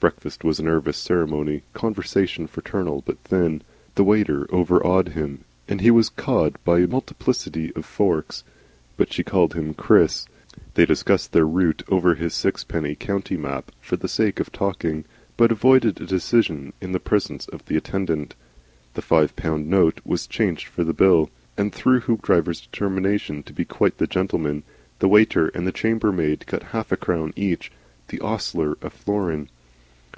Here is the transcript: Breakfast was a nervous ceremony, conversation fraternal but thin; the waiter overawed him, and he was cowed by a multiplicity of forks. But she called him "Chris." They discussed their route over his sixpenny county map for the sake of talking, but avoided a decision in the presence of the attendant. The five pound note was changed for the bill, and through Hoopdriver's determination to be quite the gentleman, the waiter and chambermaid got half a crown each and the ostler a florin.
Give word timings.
Breakfast 0.00 0.44
was 0.44 0.58
a 0.58 0.62
nervous 0.62 0.96
ceremony, 0.96 1.60
conversation 1.74 2.46
fraternal 2.46 3.02
but 3.04 3.18
thin; 3.18 3.60
the 3.96 4.02
waiter 4.02 4.46
overawed 4.48 5.08
him, 5.08 5.44
and 5.68 5.82
he 5.82 5.90
was 5.90 6.08
cowed 6.08 6.56
by 6.64 6.78
a 6.78 6.86
multiplicity 6.88 7.70
of 7.76 7.84
forks. 7.84 8.42
But 8.96 9.12
she 9.12 9.22
called 9.22 9.52
him 9.52 9.74
"Chris." 9.74 10.26
They 10.72 10.86
discussed 10.86 11.32
their 11.32 11.44
route 11.44 11.82
over 11.90 12.14
his 12.14 12.32
sixpenny 12.32 12.94
county 12.94 13.36
map 13.36 13.72
for 13.82 13.96
the 13.96 14.08
sake 14.08 14.40
of 14.40 14.50
talking, 14.50 15.04
but 15.36 15.52
avoided 15.52 16.00
a 16.00 16.06
decision 16.06 16.72
in 16.80 16.92
the 16.92 16.98
presence 16.98 17.46
of 17.48 17.66
the 17.66 17.76
attendant. 17.76 18.34
The 18.94 19.02
five 19.02 19.36
pound 19.36 19.68
note 19.68 20.00
was 20.02 20.26
changed 20.26 20.68
for 20.68 20.82
the 20.82 20.94
bill, 20.94 21.28
and 21.58 21.74
through 21.74 22.00
Hoopdriver's 22.00 22.62
determination 22.62 23.42
to 23.42 23.52
be 23.52 23.66
quite 23.66 23.98
the 23.98 24.06
gentleman, 24.06 24.62
the 24.98 25.08
waiter 25.08 25.48
and 25.48 25.70
chambermaid 25.74 26.46
got 26.46 26.62
half 26.72 26.90
a 26.90 26.96
crown 26.96 27.34
each 27.36 27.68
and 27.68 27.76
the 28.08 28.20
ostler 28.24 28.78
a 28.80 28.88
florin. 28.88 29.50